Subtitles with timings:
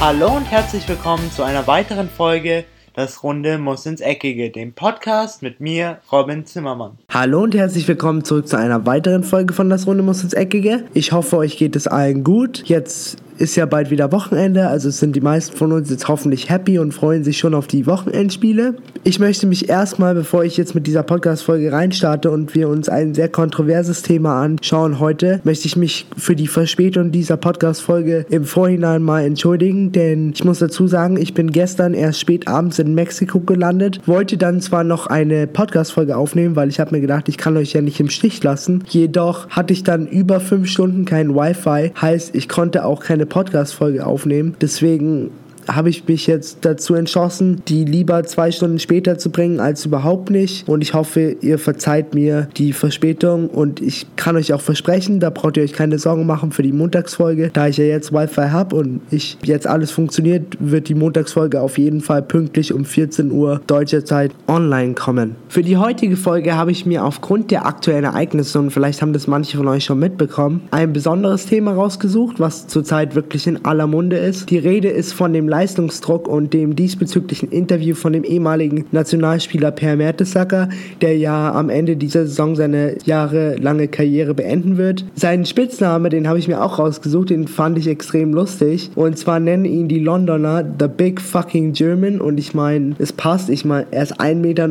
[0.00, 2.64] Hallo und herzlich willkommen zu einer weiteren Folge
[2.94, 6.98] Das Runde muss ins Eckige, dem Podcast mit mir, Robin Zimmermann.
[7.12, 10.84] Hallo und herzlich willkommen zurück zu einer weiteren Folge von Das Runde muss ins Eckige.
[10.94, 12.62] Ich hoffe, euch geht es allen gut.
[12.66, 16.78] Jetzt ist ja bald wieder Wochenende, also sind die meisten von uns jetzt hoffentlich happy
[16.78, 18.74] und freuen sich schon auf die Wochenendspiele.
[19.04, 23.14] Ich möchte mich erstmal, bevor ich jetzt mit dieser Podcast-Folge reinstarte und wir uns ein
[23.14, 29.02] sehr kontroverses Thema anschauen heute, möchte ich mich für die Verspätung dieser Podcast-Folge im Vorhinein
[29.02, 33.40] mal entschuldigen, denn ich muss dazu sagen, ich bin gestern erst spät abends in Mexiko
[33.40, 37.56] gelandet, wollte dann zwar noch eine Podcast-Folge aufnehmen, weil ich habe mir gedacht, ich kann
[37.56, 41.92] euch ja nicht im Stich lassen, jedoch hatte ich dann über fünf Stunden kein Wi-Fi,
[42.00, 44.56] heißt, ich konnte auch keine Podcast-Folge aufnehmen.
[44.60, 45.30] Deswegen
[45.68, 50.30] habe ich mich jetzt dazu entschlossen, die lieber zwei Stunden später zu bringen als überhaupt
[50.30, 50.68] nicht.
[50.68, 53.48] Und ich hoffe, ihr verzeiht mir die Verspätung.
[53.48, 56.72] Und ich kann euch auch versprechen, da braucht ihr euch keine Sorgen machen für die
[56.72, 57.50] Montagsfolge.
[57.52, 61.78] Da ich ja jetzt Wi-Fi habe und ich jetzt alles funktioniert, wird die Montagsfolge auf
[61.78, 65.36] jeden Fall pünktlich um 14 Uhr deutscher Zeit online kommen.
[65.48, 69.26] Für die heutige Folge habe ich mir aufgrund der aktuellen Ereignisse, und vielleicht haben das
[69.26, 74.16] manche von euch schon mitbekommen, ein besonderes Thema rausgesucht, was zurzeit wirklich in aller Munde
[74.16, 74.50] ist.
[74.50, 79.96] Die Rede ist von dem Leistungsdruck und dem diesbezüglichen Interview von dem ehemaligen Nationalspieler Per
[79.96, 80.68] Mertesacker,
[81.00, 85.04] der ja am Ende dieser Saison seine jahrelange Karriere beenden wird.
[85.16, 88.90] Seinen Spitzname, den habe ich mir auch rausgesucht, den fand ich extrem lustig.
[88.94, 92.20] Und zwar nennen ihn die Londoner The Big Fucking German.
[92.20, 93.50] Und ich meine, es passt.
[93.50, 94.68] Ich meine, er ist 1,99 Meter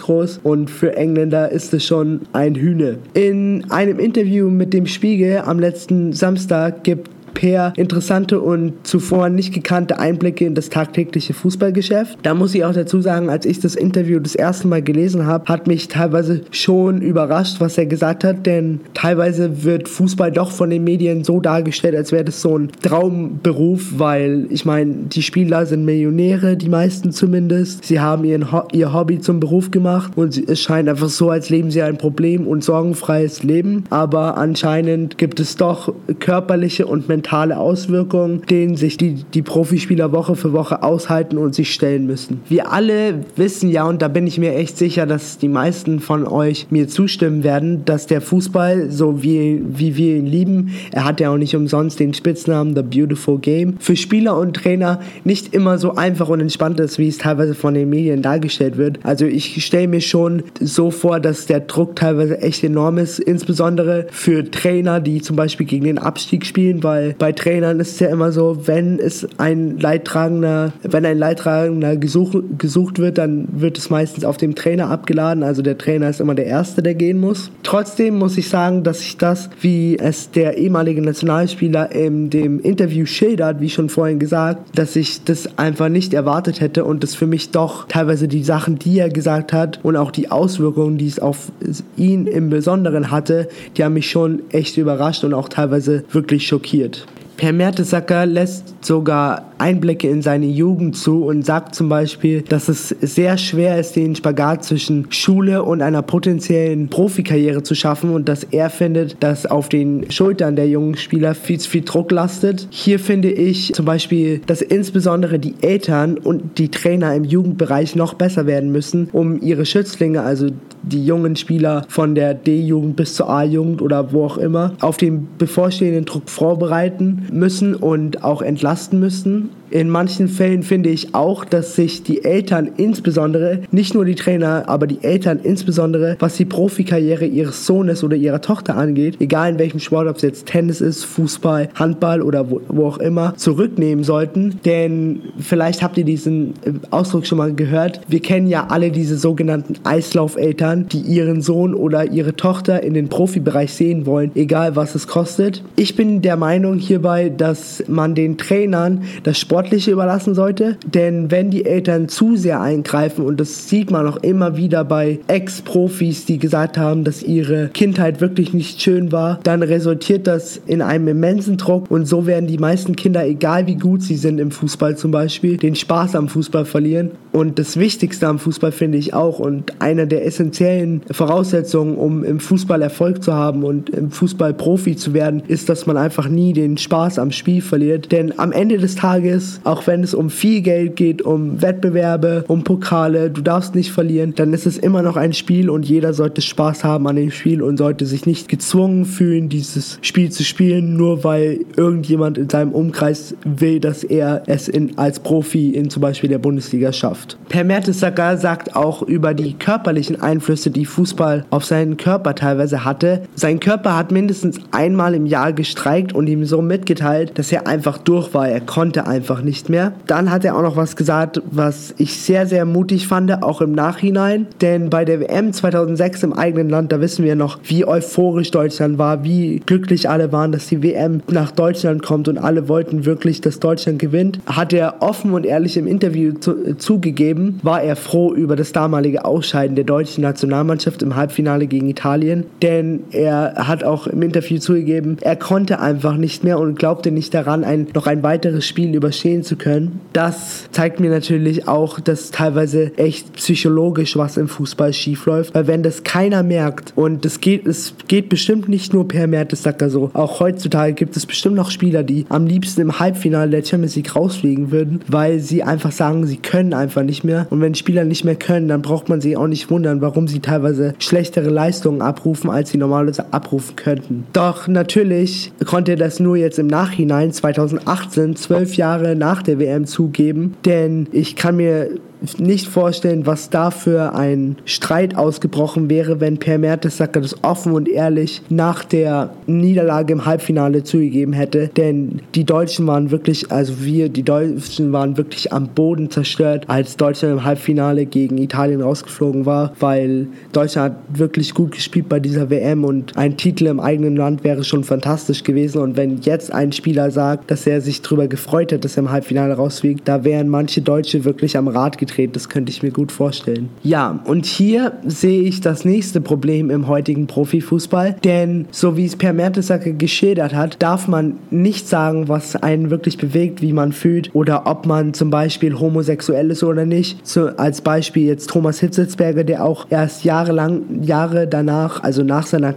[0.00, 2.98] groß und für Engländer ist es schon ein Hühne.
[3.14, 9.52] In einem Interview mit dem Spiegel am letzten Samstag gibt Per interessante und zuvor nicht
[9.52, 12.18] gekannte Einblicke in das tagtägliche Fußballgeschäft.
[12.22, 15.44] Da muss ich auch dazu sagen, als ich das Interview das erste Mal gelesen habe,
[15.46, 20.70] hat mich teilweise schon überrascht, was er gesagt hat, denn teilweise wird Fußball doch von
[20.70, 25.66] den Medien so dargestellt, als wäre das so ein Traumberuf, weil ich meine, die Spieler
[25.66, 27.84] sind Millionäre, die meisten zumindest.
[27.84, 31.50] Sie haben ihren Ho ihr Hobby zum Beruf gemacht und es scheint einfach so, als
[31.50, 33.84] leben sie ein Problem und sorgenfreies Leben.
[33.90, 40.12] Aber anscheinend gibt es doch körperliche und mentale mentale Auswirkungen, denen sich die, die Profispieler
[40.12, 42.42] Woche für Woche aushalten und sich stellen müssen.
[42.50, 46.26] Wir alle wissen ja, und da bin ich mir echt sicher, dass die meisten von
[46.26, 51.18] euch mir zustimmen werden, dass der Fußball, so wie, wie wir ihn lieben, er hat
[51.18, 55.78] ja auch nicht umsonst den Spitznamen The Beautiful Game, für Spieler und Trainer nicht immer
[55.78, 58.98] so einfach und entspannt ist, wie es teilweise von den Medien dargestellt wird.
[59.02, 64.08] Also ich stelle mir schon so vor, dass der Druck teilweise echt enorm ist, insbesondere
[64.10, 68.08] für Trainer, die zum Beispiel gegen den Abstieg spielen, weil bei Trainern ist es ja
[68.08, 73.90] immer so, wenn es ein Leidtragender, wenn ein Leidtragender gesuch, gesucht wird, dann wird es
[73.90, 75.42] meistens auf dem Trainer abgeladen.
[75.42, 77.50] Also der Trainer ist immer der Erste, der gehen muss.
[77.62, 83.06] Trotzdem muss ich sagen, dass ich das, wie es der ehemalige Nationalspieler in dem Interview
[83.06, 87.26] schildert, wie schon vorhin gesagt, dass ich das einfach nicht erwartet hätte und das für
[87.26, 91.18] mich doch teilweise die Sachen, die er gesagt hat und auch die Auswirkungen, die es
[91.18, 91.52] auf
[91.96, 97.03] ihn im Besonderen hatte, die haben mich schon echt überrascht und auch teilweise wirklich schockiert.
[97.36, 102.88] Per Mertesacker lässt sogar Einblicke in seine Jugend zu und sagt zum Beispiel, dass es
[102.88, 108.44] sehr schwer ist, den Spagat zwischen Schule und einer potenziellen Profikarriere zu schaffen und dass
[108.44, 112.68] er findet, dass auf den Schultern der jungen Spieler viel zu viel Druck lastet.
[112.70, 118.14] Hier finde ich zum Beispiel, dass insbesondere die Eltern und die Trainer im Jugendbereich noch
[118.14, 120.48] besser werden müssen, um ihre Schützlinge, also
[120.82, 125.28] die jungen Spieler von der D-Jugend bis zur A-Jugend oder wo auch immer, auf den
[125.38, 131.74] bevorstehenden Druck vorbereiten müssen und auch entlasten müssen in manchen Fällen finde ich auch, dass
[131.74, 137.24] sich die Eltern insbesondere, nicht nur die Trainer, aber die Eltern insbesondere, was die Profikarriere
[137.24, 141.02] ihres Sohnes oder ihrer Tochter angeht, egal in welchem Sport, ob es jetzt Tennis ist,
[141.02, 144.60] Fußball, Handball oder wo, wo auch immer, zurücknehmen sollten.
[144.64, 148.00] Denn vielleicht habt ihr diesen äh, Ausdruck schon mal gehört.
[148.06, 153.08] Wir kennen ja alle diese sogenannten Eislaufeltern, die ihren Sohn oder ihre Tochter in den
[153.08, 155.64] Profibereich sehen wollen, egal was es kostet.
[155.74, 160.76] Ich bin der Meinung hierbei, dass man den Trainern das Sport Sportliche überlassen sollte.
[160.84, 165.20] Denn wenn die Eltern zu sehr eingreifen, und das sieht man auch immer wieder bei
[165.26, 170.82] Ex-Profis, die gesagt haben, dass ihre Kindheit wirklich nicht schön war, dann resultiert das in
[170.82, 174.50] einem immensen Druck und so werden die meisten Kinder, egal wie gut sie sind im
[174.50, 177.12] Fußball zum Beispiel, den Spaß am Fußball verlieren.
[177.32, 182.38] Und das Wichtigste am Fußball finde ich auch und eine der essentiellen Voraussetzungen, um im
[182.38, 186.52] Fußball Erfolg zu haben und im Fußball Profi zu werden, ist, dass man einfach nie
[186.52, 188.12] den Spaß am Spiel verliert.
[188.12, 192.44] Denn am Ende des Tages ist, auch wenn es um viel Geld geht, um Wettbewerbe,
[192.48, 196.12] um Pokale, du darfst nicht verlieren, dann ist es immer noch ein Spiel und jeder
[196.14, 200.44] sollte Spaß haben an dem Spiel und sollte sich nicht gezwungen fühlen, dieses Spiel zu
[200.44, 205.90] spielen, nur weil irgendjemand in seinem Umkreis will, dass er es in, als Profi in
[205.90, 207.36] zum Beispiel der Bundesliga schafft.
[207.48, 213.22] Per Mertesacker sagt auch über die körperlichen Einflüsse, die Fußball auf seinen Körper teilweise hatte.
[213.34, 217.98] Sein Körper hat mindestens einmal im Jahr gestreikt und ihm so mitgeteilt, dass er einfach
[217.98, 218.48] durch war.
[218.48, 219.92] Er konnte einfach nicht mehr.
[220.06, 223.72] Dann hat er auch noch was gesagt, was ich sehr, sehr mutig fand, auch im
[223.72, 224.46] Nachhinein.
[224.60, 228.98] Denn bei der WM 2006 im eigenen Land, da wissen wir noch, wie euphorisch Deutschland
[228.98, 233.40] war, wie glücklich alle waren, dass die WM nach Deutschland kommt und alle wollten wirklich,
[233.40, 234.40] dass Deutschland gewinnt.
[234.46, 239.24] Hat er offen und ehrlich im Interview zu, zugegeben, war er froh über das damalige
[239.24, 242.44] Ausscheiden der deutschen Nationalmannschaft im Halbfinale gegen Italien.
[242.62, 247.34] Denn er hat auch im Interview zugegeben, er konnte einfach nicht mehr und glaubte nicht
[247.34, 250.00] daran, ein, noch ein weiteres Spiel überstehen zu können.
[250.12, 255.66] Das zeigt mir natürlich auch, dass teilweise echt psychologisch was im Fußball schief läuft, weil
[255.66, 260.10] wenn das keiner merkt und es geht, es geht bestimmt nicht nur per Mertesacker so.
[260.12, 264.14] Auch heutzutage gibt es bestimmt noch Spieler, die am liebsten im Halbfinale der Champions League
[264.14, 267.46] rausfliegen würden, weil sie einfach sagen, sie können einfach nicht mehr.
[267.48, 270.40] Und wenn Spieler nicht mehr können, dann braucht man sich auch nicht wundern, warum sie
[270.40, 274.24] teilweise schlechtere Leistungen abrufen, als sie normalerweise abrufen könnten.
[274.34, 280.54] Doch natürlich konnte das nur jetzt im Nachhinein 2018, zwölf Jahre nach der WM zugeben,
[280.64, 281.90] denn ich kann mir
[282.38, 287.88] nicht vorstellen, was da für ein Streit ausgebrochen wäre, wenn Per Mertesacker das offen und
[287.88, 291.68] ehrlich nach der Niederlage im Halbfinale zugegeben hätte.
[291.76, 296.96] Denn die Deutschen waren wirklich, also wir, die Deutschen waren wirklich am Boden zerstört, als
[296.96, 302.50] Deutschland im Halbfinale gegen Italien rausgeflogen war, weil Deutschland hat wirklich gut gespielt bei dieser
[302.50, 305.80] WM und ein Titel im eigenen Land wäre schon fantastisch gewesen.
[305.82, 309.10] Und wenn jetzt ein Spieler sagt, dass er sich darüber gefreut hat, dass er im
[309.10, 312.36] Halbfinale rausfliegt, da wären manche Deutsche wirklich am Rad getreten gedreht.
[312.36, 313.68] Das könnte ich mir gut vorstellen.
[313.82, 318.16] Ja, und hier sehe ich das nächste Problem im heutigen Profifußball.
[318.24, 323.18] Denn so wie es Per Mertesacker geschildert hat, darf man nicht sagen, was einen wirklich
[323.18, 327.26] bewegt, wie man fühlt oder ob man zum Beispiel homosexuell ist oder nicht.
[327.26, 332.72] So als Beispiel jetzt Thomas Hitzelsberger, der auch erst jahrelang, Jahre danach, also nach seiner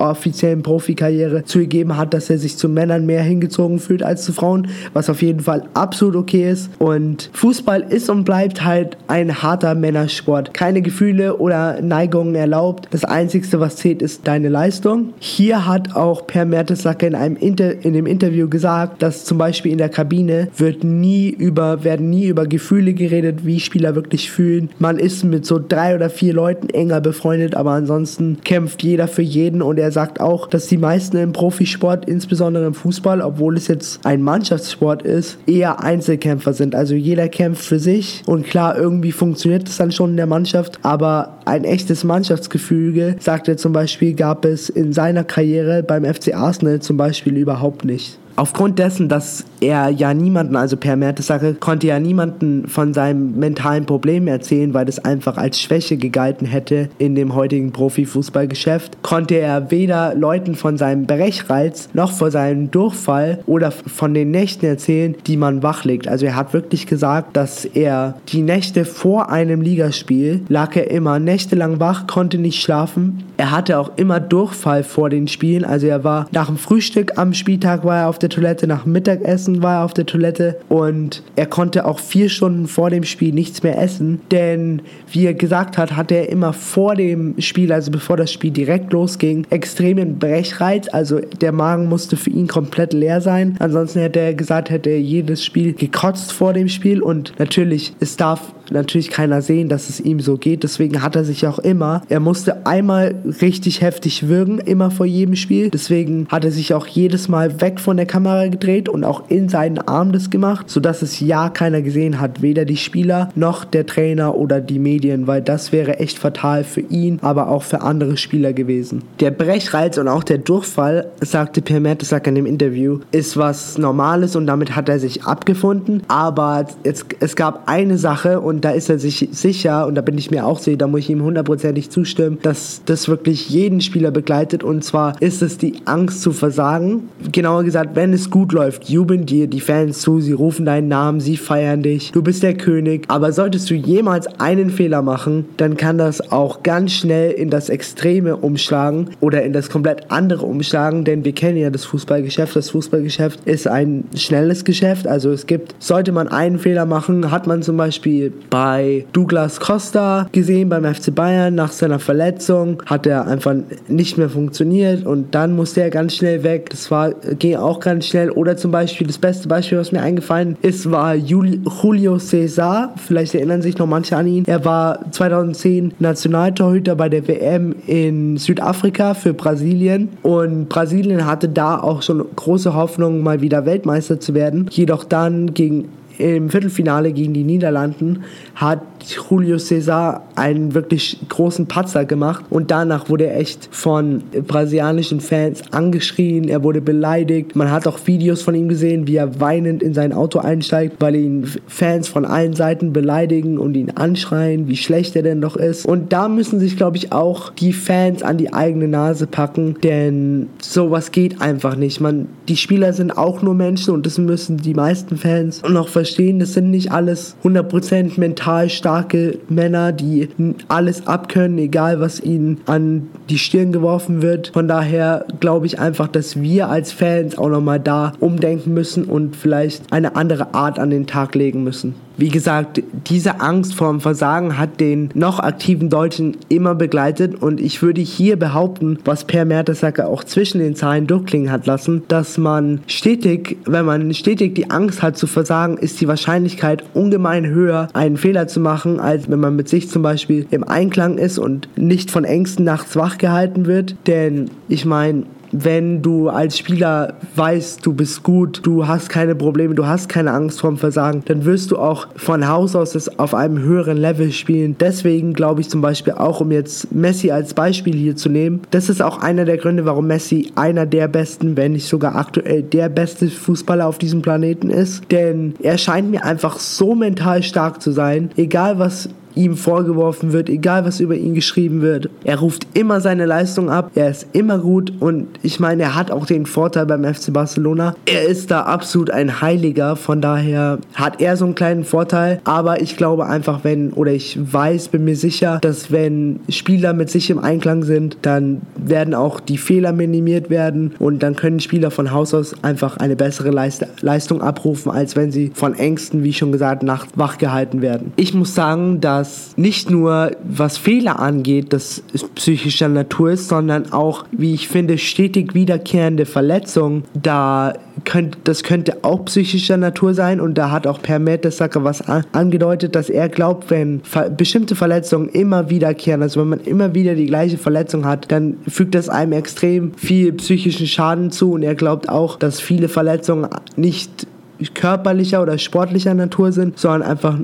[0.00, 4.68] offiziellen Profikarriere zugegeben hat, dass er sich zu Männern mehr hingezogen fühlt als zu Frauen,
[4.92, 6.70] was auf jeden Fall absolut okay ist.
[6.78, 10.54] Und Fußball ist und bleibt halt ein harter Männersport.
[10.54, 12.88] Keine Gefühle oder Neigungen erlaubt.
[12.90, 15.12] Das Einzige, was zählt, ist deine Leistung.
[15.18, 19.72] Hier hat auch Per Mertesacker in einem Inter in dem Interview gesagt, dass zum Beispiel
[19.72, 24.70] in der Kabine wird nie über, werden nie über Gefühle geredet, wie Spieler wirklich fühlen.
[24.78, 29.22] Man ist mit so drei oder vier Leuten enger befreundet, aber ansonsten kämpft jeder für
[29.22, 33.56] jeden und er er sagt auch, dass die meisten im Profisport, insbesondere im Fußball, obwohl
[33.56, 36.76] es jetzt ein Mannschaftssport ist, eher Einzelkämpfer sind.
[36.76, 40.78] Also jeder kämpft für sich und klar, irgendwie funktioniert es dann schon in der Mannschaft,
[40.82, 46.36] aber ein echtes Mannschaftsgefüge, sagt er zum Beispiel, gab es in seiner Karriere beim FC
[46.36, 48.16] Arsenal zum Beispiel überhaupt nicht.
[48.36, 53.86] Aufgrund dessen, dass er ja niemanden, also Per Mertesacker, konnte ja niemanden von seinem mentalen
[53.86, 59.70] Problem erzählen, weil das einfach als Schwäche gegalten hätte in dem heutigen Profifußballgeschäft, konnte er
[59.70, 65.36] weder Leuten von seinem Brechreiz noch von seinem Durchfall oder von den Nächten erzählen, die
[65.36, 66.08] man wachlegt.
[66.08, 71.18] Also er hat wirklich gesagt, dass er die Nächte vor einem Ligaspiel lag er immer
[71.18, 73.24] nächtelang wach, konnte nicht schlafen.
[73.36, 77.34] Er hatte auch immer Durchfall vor den Spielen, also er war nach dem Frühstück am
[77.34, 81.46] Spieltag war er auf der Toilette, nach Mittagessen war er auf der Toilette und er
[81.46, 85.96] konnte auch vier Stunden vor dem Spiel nichts mehr essen, denn wie er gesagt hat,
[85.96, 91.20] hatte er immer vor dem Spiel, also bevor das Spiel direkt losging, extremen Brechreiz, also
[91.40, 93.56] der Magen musste für ihn komplett leer sein.
[93.58, 97.02] Ansonsten hätte er gesagt, hätte er jedes Spiel gekotzt vor dem Spiel.
[97.02, 100.62] Und natürlich, es darf natürlich keiner sehen, dass es ihm so geht.
[100.62, 105.36] Deswegen hat er sich auch immer, er musste einmal richtig heftig würgen, immer vor jedem
[105.36, 105.70] Spiel.
[105.70, 109.48] Deswegen hat er sich auch jedes Mal weg von der Kamera gedreht und auch in
[109.48, 113.86] seinen Arm das gemacht, sodass es ja keiner gesehen hat, weder die Spieler noch der
[113.86, 118.16] Trainer oder die Medien, weil das wäre echt fatal für ihn, aber auch für andere
[118.16, 119.02] Spieler gewesen.
[119.20, 124.36] Der Brechreiz und auch der Durchfall, sagte Per Mertesacker in dem Interview, ist was Normales
[124.36, 126.02] und damit hat er sich abgefunden.
[126.08, 130.02] Aber es, es gab eine Sache und und da ist er sich sicher und da
[130.02, 133.80] bin ich mir auch sicher, da muss ich ihm hundertprozentig zustimmen, dass das wirklich jeden
[133.80, 134.62] Spieler begleitet.
[134.62, 137.08] Und zwar ist es die Angst zu versagen.
[137.32, 141.20] Genauer gesagt, wenn es gut läuft, jubeln dir die Fans zu, sie rufen deinen Namen,
[141.20, 145.78] sie feiern dich, du bist der König, aber solltest du jemals einen Fehler machen, dann
[145.78, 151.04] kann das auch ganz schnell in das Extreme umschlagen oder in das komplett andere umschlagen,
[151.04, 152.54] denn wir kennen ja das Fußballgeschäft.
[152.54, 157.46] Das Fußballgeschäft ist ein schnelles Geschäft, also es gibt, sollte man einen Fehler machen, hat
[157.46, 163.26] man zum Beispiel bei Douglas Costa gesehen beim FC Bayern nach seiner Verletzung, hat er
[163.26, 163.54] einfach
[163.88, 166.68] nicht mehr funktioniert und dann musste er ganz schnell weg.
[166.70, 168.30] Das war, ging auch ganz schnell.
[168.30, 172.94] Oder zum Beispiel, das beste Beispiel, was mir eingefallen ist, war Julio Cesar.
[172.96, 174.44] Vielleicht erinnern sich noch manche an ihn.
[174.46, 181.78] Er war 2010 Nationaltorhüter bei der WM in Südafrika für Brasilien und Brasilien hatte da
[181.78, 184.66] auch schon große Hoffnung, mal wieder Weltmeister zu werden.
[184.70, 185.88] Jedoch dann gegen
[186.20, 188.24] im Viertelfinale gegen die Niederlanden
[188.54, 195.20] hat Julio Cesar einen wirklich großen Patzer gemacht und danach wurde er echt von brasilianischen
[195.20, 197.56] Fans angeschrien, er wurde beleidigt.
[197.56, 201.16] Man hat auch Videos von ihm gesehen, wie er weinend in sein Auto einsteigt, weil
[201.16, 205.86] ihn Fans von allen Seiten beleidigen und ihn anschreien, wie schlecht er denn doch ist.
[205.86, 210.48] Und da müssen sich, glaube ich, auch die Fans an die eigene Nase packen, denn
[210.60, 212.00] sowas geht einfach nicht.
[212.00, 216.09] Man, die Spieler sind auch nur Menschen und das müssen die meisten Fans noch verstehen.
[216.40, 220.28] Das sind nicht alles 100% mental stark starke Männer, die
[220.68, 224.50] alles abkönnen, egal was ihnen an die Stirn geworfen wird.
[224.52, 229.36] Von daher glaube ich einfach, dass wir als Fans auch nochmal da umdenken müssen und
[229.36, 231.94] vielleicht eine andere Art an den Tag legen müssen.
[232.20, 237.62] Wie gesagt, diese Angst vor dem Versagen hat den noch aktiven Deutschen immer begleitet und
[237.62, 242.36] ich würde hier behaupten, was Per Mertesacker auch zwischen den Zahlen durchklingen hat lassen, dass
[242.36, 247.88] man stetig, wenn man stetig die Angst hat zu versagen, ist die Wahrscheinlichkeit ungemein höher,
[247.94, 251.70] einen Fehler zu machen, als wenn man mit sich zum Beispiel im Einklang ist und
[251.76, 253.96] nicht von Ängsten nachts wach gehalten wird.
[254.06, 259.74] Denn ich meine, wenn du als Spieler weißt, du bist gut, du hast keine Probleme,
[259.74, 263.34] du hast keine Angst vorm Versagen, dann wirst du auch von Haus aus das auf
[263.34, 264.76] einem höheren Level spielen.
[264.78, 268.88] Deswegen glaube ich zum Beispiel auch, um jetzt Messi als Beispiel hier zu nehmen, das
[268.88, 272.88] ist auch einer der Gründe, warum Messi einer der besten, wenn nicht sogar aktuell der
[272.88, 275.10] beste Fußballer auf diesem Planeten ist.
[275.10, 280.48] Denn er scheint mir einfach so mental stark zu sein, egal was ihm vorgeworfen wird,
[280.48, 282.08] egal was über ihn geschrieben wird.
[282.24, 286.10] Er ruft immer seine Leistung ab, er ist immer gut und ich meine, er hat
[286.10, 287.94] auch den Vorteil beim FC Barcelona.
[288.06, 292.80] Er ist da absolut ein Heiliger, von daher hat er so einen kleinen Vorteil, aber
[292.80, 297.30] ich glaube einfach, wenn, oder ich weiß, bin mir sicher, dass wenn Spieler mit sich
[297.30, 302.12] im Einklang sind, dann werden auch die Fehler minimiert werden und dann können Spieler von
[302.12, 306.52] Haus aus einfach eine bessere Leist Leistung abrufen, als wenn sie von Ängsten, wie schon
[306.52, 308.12] gesagt, nachts wach gehalten werden.
[308.16, 312.02] Ich muss sagen, dass dass nicht nur was Fehler angeht, das
[312.36, 317.74] psychischer Natur ist, sondern auch, wie ich finde, stetig wiederkehrende Verletzungen, da
[318.06, 320.40] könnt, das könnte auch psychischer Natur sein.
[320.40, 324.00] Und da hat auch Per Mertesacker was angedeutet, dass er glaubt, wenn
[324.38, 328.94] bestimmte Verletzungen immer wiederkehren, also wenn man immer wieder die gleiche Verletzung hat, dann fügt
[328.94, 331.52] das einem extrem viel psychischen Schaden zu.
[331.52, 334.26] Und er glaubt auch, dass viele Verletzungen nicht
[334.72, 337.36] körperlicher oder sportlicher Natur sind, sondern einfach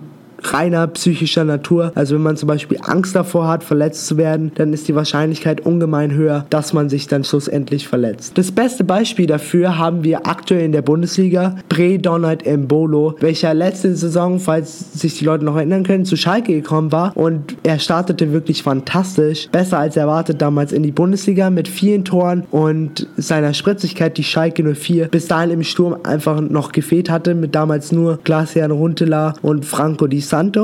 [0.43, 1.93] reiner psychischer Natur.
[1.95, 5.61] Also wenn man zum Beispiel Angst davor hat, verletzt zu werden, dann ist die Wahrscheinlichkeit
[5.61, 8.37] ungemein höher, dass man sich dann schlussendlich verletzt.
[8.37, 13.95] Das beste Beispiel dafür haben wir aktuell in der Bundesliga, Bre Donald Mbolo, welcher letzte
[13.95, 18.33] Saison, falls sich die Leute noch erinnern können, zu Schalke gekommen war und er startete
[18.33, 24.17] wirklich fantastisch, besser als erwartet damals in die Bundesliga mit vielen Toren und seiner Spritzigkeit,
[24.17, 28.71] die Schalke 04 bis dahin im Sturm einfach noch gefehlt hatte, mit damals nur Glacian
[28.71, 30.63] Runtela und Franco Di Santo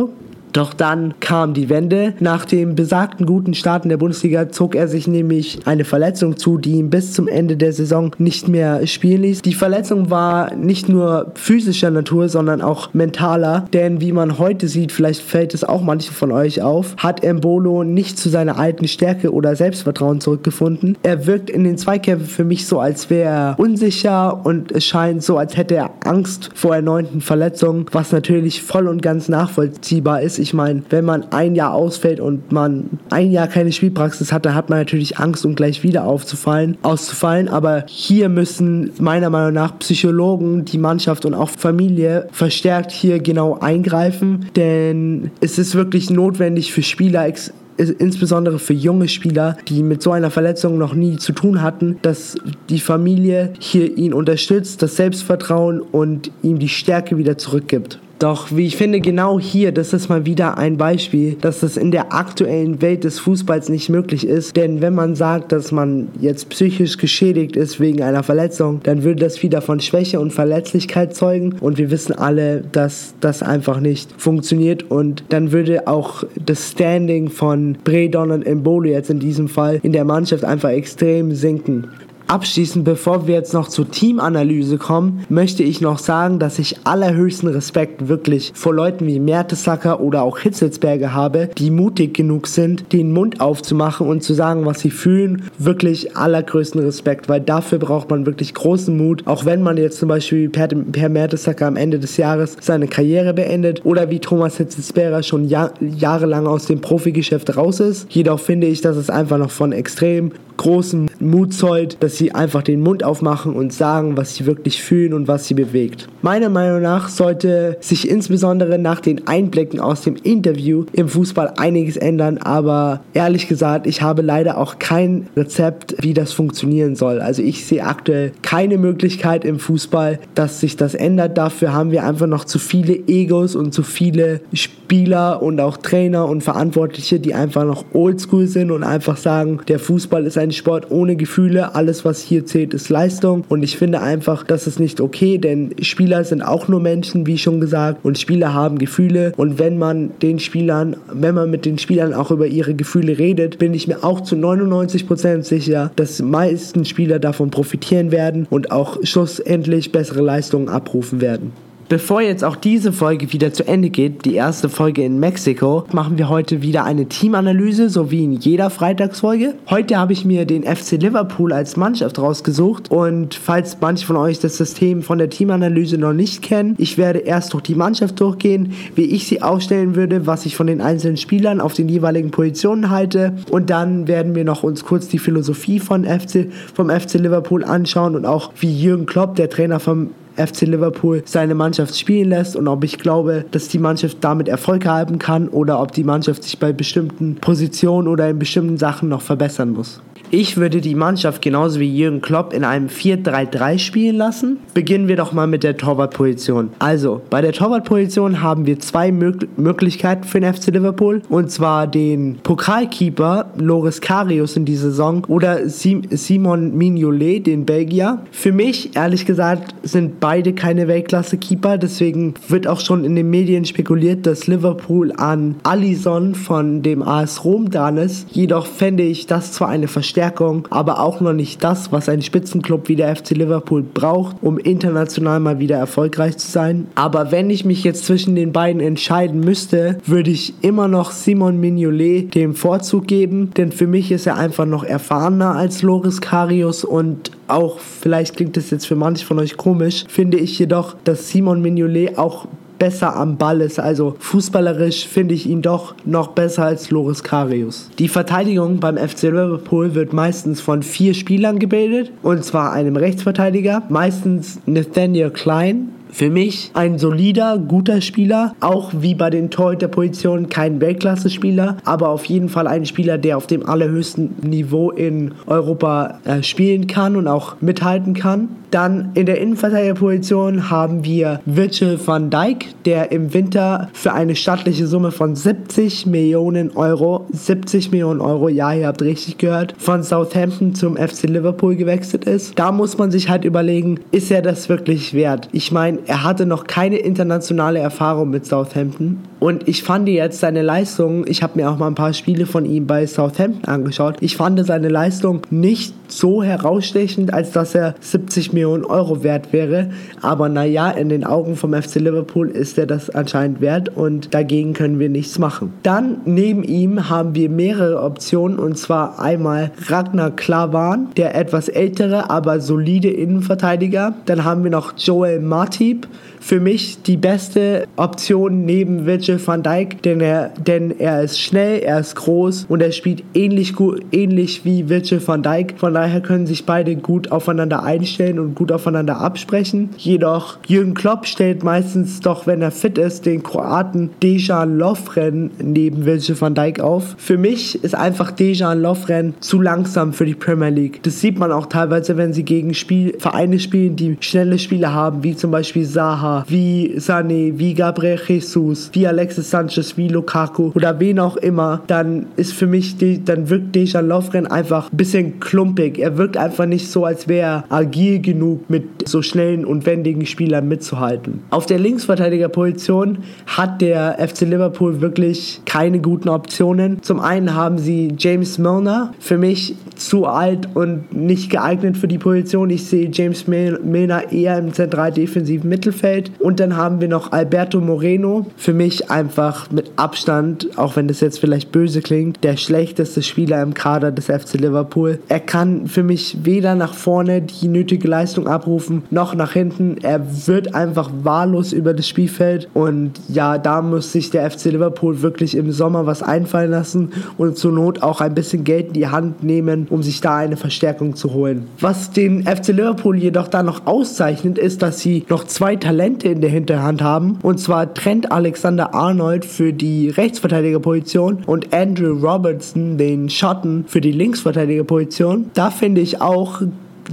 [0.52, 2.14] Doch dann kam die Wende.
[2.20, 6.58] Nach dem besagten guten Start in der Bundesliga zog er sich nämlich eine Verletzung zu,
[6.58, 9.42] die ihn bis zum Ende der Saison nicht mehr spielen ließ.
[9.42, 14.92] Die Verletzung war nicht nur physischer Natur, sondern auch mentaler, denn wie man heute sieht,
[14.92, 19.32] vielleicht fällt es auch manchen von euch auf, hat Embolo nicht zu seiner alten Stärke
[19.32, 20.98] oder Selbstvertrauen zurückgefunden.
[21.02, 25.22] Er wirkt in den Zweikämpfen für mich so, als wäre er unsicher und es scheint
[25.22, 30.41] so, als hätte er Angst vor erneuten Verletzungen, was natürlich voll und ganz nachvollziehbar ist.
[30.42, 34.56] Ich meine, wenn man ein Jahr ausfällt und man ein Jahr keine Spielpraxis hat, dann
[34.56, 37.48] hat man natürlich Angst, um gleich wieder aufzufallen, auszufallen.
[37.48, 43.60] Aber hier müssen meiner Meinung nach Psychologen, die Mannschaft und auch Familie verstärkt hier genau
[43.60, 47.32] eingreifen, denn es ist wirklich notwendig für Spieler,
[47.76, 52.36] insbesondere für junge Spieler, die mit so einer Verletzung noch nie zu tun hatten, dass
[52.68, 58.00] die Familie hier ihn unterstützt, das Selbstvertrauen und ihm die Stärke wieder zurückgibt.
[58.22, 61.90] Doch wie ich finde, genau hier, das ist mal wieder ein Beispiel, dass das in
[61.90, 64.54] der aktuellen Welt des Fußballs nicht möglich ist.
[64.54, 69.24] Denn wenn man sagt, dass man jetzt psychisch geschädigt ist wegen einer Verletzung, dann würde
[69.24, 71.56] das wieder von Schwäche und Verletzlichkeit zeugen.
[71.58, 74.88] Und wir wissen alle, dass das einfach nicht funktioniert.
[74.88, 79.90] Und dann würde auch das Standing von Bredon und Embolo jetzt in diesem Fall in
[79.90, 81.88] der Mannschaft einfach extrem sinken.
[82.32, 87.50] Abschließend, bevor wir jetzt noch zur Teamanalyse kommen, möchte ich noch sagen, dass ich allerhöchsten
[87.50, 93.12] Respekt wirklich vor Leuten wie Mertesacker oder auch Hitzelsberger habe, die mutig genug sind, den
[93.12, 95.42] Mund aufzumachen und zu sagen, was sie fühlen.
[95.58, 99.26] Wirklich allergrößten Respekt, weil dafür braucht man wirklich großen Mut.
[99.26, 103.34] Auch wenn man jetzt zum Beispiel per, per Mertesacker am Ende des Jahres seine Karriere
[103.34, 108.06] beendet oder wie Thomas Hitzelsberger schon jahr, jahrelang aus dem Profigeschäft raus ist.
[108.08, 112.62] Jedoch finde ich, dass es einfach noch von extrem großem Mut zollt, dass sie einfach
[112.62, 116.08] den Mund aufmachen und sagen, was sie wirklich fühlen und was sie bewegt.
[116.22, 121.96] Meiner Meinung nach sollte sich insbesondere nach den Einblicken aus dem Interview im Fußball einiges
[121.96, 127.20] ändern, aber ehrlich gesagt, ich habe leider auch kein Rezept, wie das funktionieren soll.
[127.20, 131.36] Also ich sehe aktuell keine Möglichkeit im Fußball, dass sich das ändert.
[131.36, 136.28] Dafür haben wir einfach noch zu viele Egos und zu viele Spieler und auch Trainer
[136.28, 140.90] und Verantwortliche, die einfach noch oldschool sind und einfach sagen, der Fußball ist ein Sport
[140.90, 141.74] ohne Gefühle.
[141.74, 143.44] Alles, was hier zählt, ist Leistung.
[143.48, 147.38] Und ich finde einfach, das ist nicht okay, denn Spieler sind auch nur Menschen, wie
[147.38, 148.04] schon gesagt.
[148.04, 149.32] Und Spieler haben Gefühle.
[149.36, 153.58] Und wenn man den Spielern, wenn man mit den Spielern auch über ihre Gefühle redet,
[153.58, 158.70] bin ich mir auch zu 99% sicher, dass die meisten Spieler davon profitieren werden und
[158.70, 161.52] auch schlussendlich bessere Leistungen abrufen werden.
[161.92, 166.16] Bevor jetzt auch diese Folge wieder zu Ende geht, die erste Folge in Mexiko, machen
[166.16, 169.56] wir heute wieder eine Teamanalyse, so wie in jeder Freitagsfolge.
[169.68, 174.38] Heute habe ich mir den FC Liverpool als Mannschaft rausgesucht und falls manche von euch
[174.40, 178.72] das System von der Teamanalyse noch nicht kennen, ich werde erst durch die Mannschaft durchgehen,
[178.94, 182.88] wie ich sie aufstellen würde, was ich von den einzelnen Spielern auf den jeweiligen Positionen
[182.88, 187.62] halte und dann werden wir noch uns kurz die Philosophie von FC, vom FC Liverpool
[187.62, 192.56] anschauen und auch wie Jürgen Klopp, der Trainer vom FC Liverpool seine Mannschaft spielen lässt
[192.56, 196.44] und ob ich glaube, dass die Mannschaft damit Erfolg haben kann oder ob die Mannschaft
[196.44, 200.00] sich bei bestimmten Positionen oder in bestimmten Sachen noch verbessern muss.
[200.34, 204.56] Ich würde die Mannschaft genauso wie Jürgen Klopp in einem 4-3-3 spielen lassen.
[204.72, 206.70] Beginnen wir doch mal mit der Torwartposition.
[206.78, 211.20] Also, bei der Torwartposition haben wir zwei Mög Möglichkeiten für den FC Liverpool.
[211.28, 218.22] Und zwar den Pokalkeeper Loris Karius in dieser Saison oder Simon Mignolet, den Belgier.
[218.30, 221.76] Für mich, ehrlich gesagt, sind beide keine Weltklasse-Keeper.
[221.76, 227.44] Deswegen wird auch schon in den Medien spekuliert, dass Liverpool an Allison von dem AS
[227.44, 228.28] Rom dran ist.
[228.30, 232.22] Jedoch fände ich das zwar eine Verstärkung, Verstärkung, aber auch noch nicht das, was ein
[232.22, 236.86] Spitzenclub wie der FC Liverpool braucht, um international mal wieder erfolgreich zu sein.
[236.94, 241.58] Aber wenn ich mich jetzt zwischen den beiden entscheiden müsste, würde ich immer noch Simon
[241.58, 246.84] Mignolet den Vorzug geben, denn für mich ist er einfach noch erfahrener als Loris Karius
[246.84, 251.28] und auch, vielleicht klingt das jetzt für manche von euch komisch, finde ich jedoch, dass
[251.28, 252.46] Simon Mignolet auch
[252.82, 253.78] besser am Ball ist.
[253.78, 257.88] Also fußballerisch finde ich ihn doch noch besser als Loris Karius.
[258.00, 262.10] Die Verteidigung beim FC Liverpool wird meistens von vier Spielern gebildet.
[262.24, 269.14] Und zwar einem Rechtsverteidiger, meistens Nathaniel Klein, für mich ein solider, guter Spieler, auch wie
[269.14, 274.36] bei den Torhüterpositionen kein Weltklasse-Spieler, aber auf jeden Fall ein Spieler, der auf dem allerhöchsten
[274.42, 278.48] Niveau in Europa äh, spielen kann und auch mithalten kann.
[278.70, 284.86] Dann in der Innenverteidigerposition haben wir Virgil van Dijk, der im Winter für eine stattliche
[284.86, 290.74] Summe von 70 Millionen Euro, 70 Millionen Euro, ja, ihr habt richtig gehört, von Southampton
[290.74, 292.58] zum FC Liverpool gewechselt ist.
[292.58, 295.50] Da muss man sich halt überlegen, ist er das wirklich wert?
[295.52, 299.20] Ich meine, er hatte noch keine internationale Erfahrung mit Southampton.
[299.42, 302.64] Und ich fand jetzt seine Leistung, ich habe mir auch mal ein paar Spiele von
[302.64, 304.18] ihm bei Southampton angeschaut.
[304.20, 309.90] Ich fand seine Leistung nicht so herausstechend, als dass er 70 Millionen Euro wert wäre.
[310.20, 314.74] Aber naja, in den Augen vom FC Liverpool ist er das anscheinend wert und dagegen
[314.74, 315.72] können wir nichts machen.
[315.82, 322.30] Dann neben ihm haben wir mehrere Optionen und zwar einmal Ragnar Klavan, der etwas ältere,
[322.30, 324.14] aber solide Innenverteidiger.
[324.26, 326.06] Dann haben wir noch Joel Matip,
[326.42, 331.78] für mich die beste Option neben Virgil van Dijk, denn er, denn er ist schnell,
[331.78, 335.74] er ist groß und er spielt ähnlich gut, ähnlich wie Virgil van Dijk.
[335.76, 339.90] Von daher können sich beide gut aufeinander einstellen und gut aufeinander absprechen.
[339.96, 346.04] Jedoch Jürgen Klopp stellt meistens doch, wenn er fit ist, den Kroaten Dejan Lovren neben
[346.04, 347.14] Virgil van Dijk auf.
[347.18, 351.04] Für mich ist einfach Dejan Lovren zu langsam für die Premier League.
[351.04, 355.22] Das sieht man auch teilweise, wenn sie gegen Spiel, Vereine spielen, die schnelle Spieler haben,
[355.22, 360.98] wie zum Beispiel Saha Wie Sané, wie Gabriel Jesus, wie Alexis Sanchez, wie Lukaku oder
[361.00, 365.98] wen auch immer, dann ist für mich, dann wirkt Dejan Lovren einfach ein bisschen klumpig.
[365.98, 370.26] Er wirkt einfach nicht so, als wäre er agil genug, mit so schnellen und wendigen
[370.26, 371.40] Spielern mitzuhalten.
[371.50, 377.02] Auf der Linksverteidigerposition hat der FC Liverpool wirklich keine guten Optionen.
[377.02, 382.18] Zum einen haben sie James Milner, für mich zu alt und nicht geeignet für die
[382.18, 382.70] Position.
[382.70, 386.21] Ich sehe James Milner eher im zentral defensiven Mittelfeld.
[386.38, 391.20] Und dann haben wir noch Alberto Moreno, für mich einfach mit Abstand, auch wenn das
[391.20, 395.18] jetzt vielleicht böse klingt, der schlechteste Spieler im Kader des FC Liverpool.
[395.28, 399.96] Er kann für mich weder nach vorne die nötige Leistung abrufen, noch nach hinten.
[400.02, 405.22] Er wird einfach wahllos über das Spielfeld und ja, da muss sich der FC Liverpool
[405.22, 409.08] wirklich im Sommer was einfallen lassen und zur Not auch ein bisschen Geld in die
[409.08, 411.66] Hand nehmen, um sich da eine Verstärkung zu holen.
[411.80, 416.40] Was den FC Liverpool jedoch da noch auszeichnet, ist, dass sie noch zwei Talente in
[416.40, 423.84] der Hinterhand haben und zwar Trent Alexander-Arnold für die Rechtsverteidigerposition und Andrew Robertson, den Schotten,
[423.86, 425.50] für die Linksverteidigerposition.
[425.54, 426.62] Da finde ich auch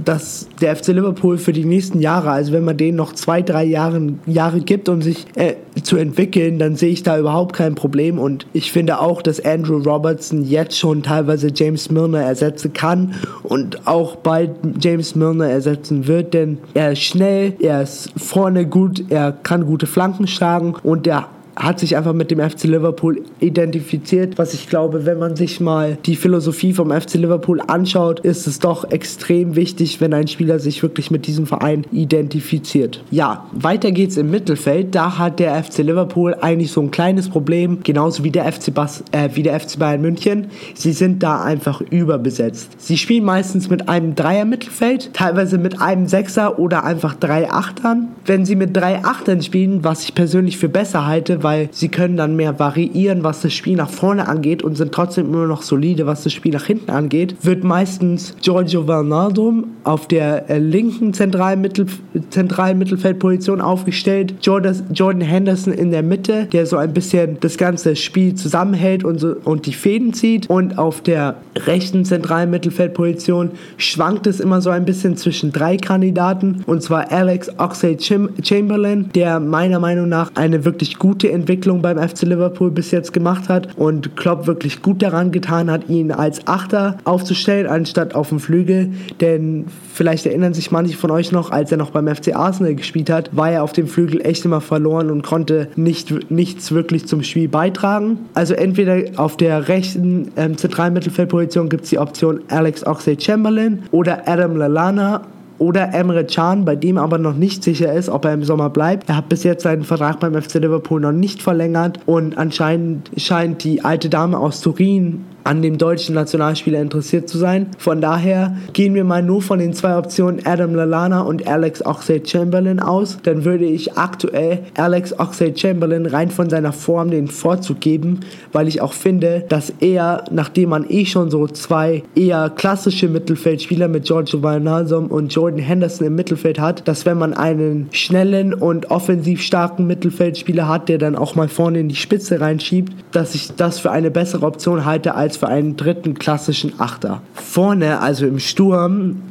[0.04, 3.64] dass der FC Liverpool für die nächsten Jahre, also wenn man denen noch zwei, drei
[3.64, 8.18] Jahre, Jahre gibt, um sich äh, zu entwickeln, dann sehe ich da überhaupt kein Problem.
[8.18, 13.86] Und ich finde auch, dass Andrew Robertson jetzt schon teilweise James Milner ersetzen kann und
[13.86, 14.50] auch bald
[14.80, 19.86] James Milner ersetzen wird, denn er ist schnell, er ist vorne gut, er kann gute
[19.86, 25.06] Flanken schlagen und er hat sich einfach mit dem FC Liverpool identifiziert, was ich glaube,
[25.06, 30.00] wenn man sich mal die Philosophie vom FC Liverpool anschaut, ist es doch extrem wichtig,
[30.00, 33.02] wenn ein Spieler sich wirklich mit diesem Verein identifiziert.
[33.10, 34.94] Ja, weiter geht's im Mittelfeld.
[34.94, 39.04] Da hat der FC Liverpool eigentlich so ein kleines Problem, genauso wie der FC, Bas
[39.12, 40.46] äh, wie der FC Bayern München.
[40.74, 42.76] Sie sind da einfach überbesetzt.
[42.78, 48.08] Sie spielen meistens mit einem Dreier-Mittelfeld, teilweise mit einem Sechser oder einfach drei Achtern.
[48.24, 52.16] Wenn sie mit drei Achtern spielen, was ich persönlich für besser halte, weil sie können
[52.16, 56.06] dann mehr variieren, was das Spiel nach vorne angeht und sind trotzdem immer noch solide,
[56.06, 61.60] was das Spiel nach hinten angeht, wird meistens Giorgio Wijnaldum auf der äh, linken zentralen,
[61.60, 61.86] Mittel,
[62.30, 68.34] zentralen Mittelfeldposition aufgestellt, Jordan, Henderson in der Mitte, der so ein bisschen das ganze Spiel
[68.34, 70.48] zusammenhält und, so, und die Fäden zieht.
[70.48, 76.62] Und auf der rechten zentralen Mittelfeldposition schwankt es immer so ein bisschen zwischen drei Kandidaten
[76.66, 82.70] und zwar Alex Oxlade-Chamberlain, der meiner Meinung nach eine wirklich gute Entwicklung beim FC Liverpool
[82.70, 87.66] bis jetzt gemacht hat und Klopp wirklich gut daran getan hat, ihn als Achter aufzustellen,
[87.66, 88.92] anstatt auf dem Flügel.
[89.20, 93.10] Denn vielleicht erinnern sich manche von euch noch, als er noch beim FC Arsenal gespielt
[93.10, 97.22] hat, war er auf dem Flügel echt immer verloren und konnte nicht, nichts wirklich zum
[97.22, 98.18] Spiel beitragen.
[98.34, 104.28] Also entweder auf der rechten ähm, zentralen Mittelfeldposition gibt es die Option Alex Oxlade-Chamberlain oder
[104.28, 105.22] Adam Lallana
[105.60, 109.08] oder Emre Can, bei dem aber noch nicht sicher ist, ob er im Sommer bleibt.
[109.10, 113.62] Er hat bis jetzt seinen Vertrag beim FC Liverpool noch nicht verlängert und anscheinend scheint
[113.62, 117.66] die alte Dame aus Turin an dem deutschen Nationalspieler interessiert zu sein.
[117.78, 122.80] Von daher gehen wir mal nur von den zwei Optionen Adam Lallana und Alex Oxlade-Chamberlain
[122.80, 123.18] aus.
[123.22, 128.20] Dann würde ich aktuell Alex Oxlade-Chamberlain rein von seiner Form den Vorzug geben,
[128.52, 133.88] weil ich auch finde, dass er, nachdem man eh schon so zwei eher klassische Mittelfeldspieler
[133.88, 138.90] mit Giorgio Wijnaldum und Jordan Henderson im Mittelfeld hat, dass wenn man einen schnellen und
[138.90, 143.52] offensiv starken Mittelfeldspieler hat, der dann auch mal vorne in die Spitze reinschiebt, dass ich
[143.56, 147.22] das für eine bessere Option halte als für einen dritten klassischen Achter.
[147.34, 149.22] Vorne, also im Sturm,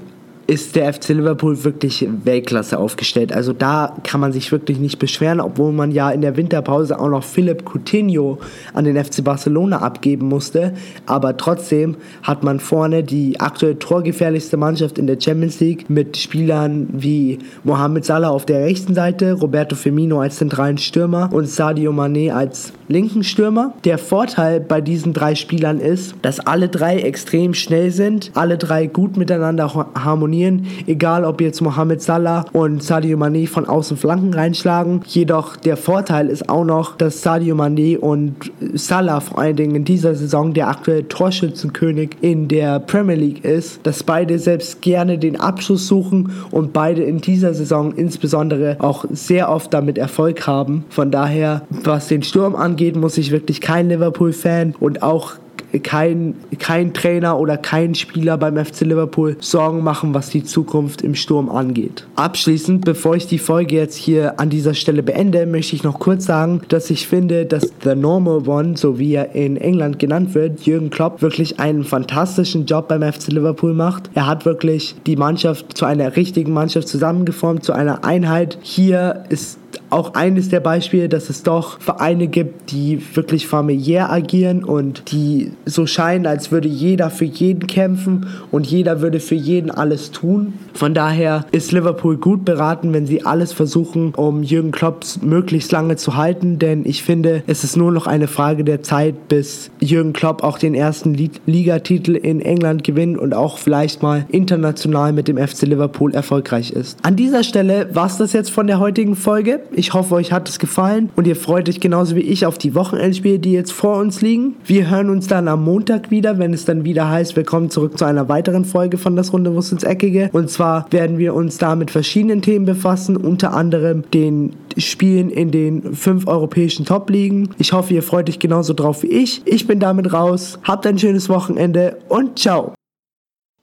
[0.49, 3.31] ist der FC Liverpool wirklich Weltklasse aufgestellt.
[3.31, 7.09] Also da kann man sich wirklich nicht beschweren, obwohl man ja in der Winterpause auch
[7.09, 8.39] noch Philipp Coutinho
[8.73, 10.73] an den FC Barcelona abgeben musste.
[11.05, 16.87] Aber trotzdem hat man vorne die aktuell torgefährlichste Mannschaft in der Champions League mit Spielern
[16.93, 22.31] wie Mohamed Salah auf der rechten Seite, Roberto Firmino als zentralen Stürmer und Sadio Mané
[22.31, 23.75] als linken Stürmer.
[23.83, 28.87] Der Vorteil bei diesen drei Spielern ist, dass alle drei extrem schnell sind, alle drei
[28.87, 34.33] gut miteinander harmonieren harmonieren, egal ob jetzt Mohamed Salah und Sadio Mane von außen Flanken
[34.33, 35.01] reinschlagen.
[35.05, 39.85] Jedoch der Vorteil ist auch noch, dass Sadio Mane und Salah vor allen Dingen in
[39.85, 45.39] dieser Saison der aktuelle Torschützenkönig in der Premier League ist, dass beide selbst gerne den
[45.39, 50.85] Abschluss suchen und beide in dieser Saison insbesondere auch sehr oft damit Erfolg haben.
[50.89, 55.33] Von daher, was den Sturm angeht, muss ich wirklich kein Liverpool-Fan und auch
[55.77, 61.15] kein, kein Trainer oder kein Spieler beim FC Liverpool Sorgen machen, was die Zukunft im
[61.15, 62.07] Sturm angeht.
[62.15, 66.25] Abschließend, bevor ich die Folge jetzt hier an dieser Stelle beende, möchte ich noch kurz
[66.25, 70.61] sagen, dass ich finde, dass The Normal One, so wie er in England genannt wird,
[70.61, 74.09] Jürgen Klopp, wirklich einen fantastischen Job beim FC Liverpool macht.
[74.15, 78.57] Er hat wirklich die Mannschaft zu einer richtigen Mannschaft zusammengeformt, zu einer Einheit.
[78.61, 84.63] Hier ist auch eines der Beispiele, dass es doch Vereine gibt, die wirklich familiär agieren
[84.63, 89.71] und die so scheinen, als würde jeder für jeden kämpfen und jeder würde für jeden
[89.71, 90.53] alles tun.
[90.73, 95.95] Von daher ist Liverpool gut beraten, wenn sie alles versuchen, um Jürgen Klopp möglichst lange
[95.95, 100.13] zu halten, denn ich finde, es ist nur noch eine Frage der Zeit, bis Jürgen
[100.13, 105.37] Klopp auch den ersten Ligatitel in England gewinnt und auch vielleicht mal international mit dem
[105.37, 106.97] FC Liverpool erfolgreich ist.
[107.03, 109.58] An dieser Stelle war es das jetzt von der heutigen Folge.
[109.71, 112.75] Ich hoffe, euch hat es gefallen und ihr freut euch genauso wie ich auf die
[112.75, 114.55] Wochenendspiele, die jetzt vor uns liegen.
[114.65, 118.05] Wir hören uns dann am Montag wieder, wenn es dann wieder heißt, willkommen zurück zu
[118.05, 120.29] einer weiteren Folge von Das Runde muss ins Eckige.
[120.33, 125.51] Und zwar werden wir uns da mit verschiedenen Themen befassen, unter anderem den Spielen in
[125.51, 127.49] den fünf europäischen Top-Ligen.
[127.57, 129.41] Ich hoffe, ihr freut euch genauso drauf wie ich.
[129.45, 130.59] Ich bin damit raus.
[130.63, 132.73] Habt ein schönes Wochenende und ciao.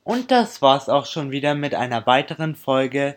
[0.06, 3.16] Und das war's auch schon wieder mit einer weiteren Folge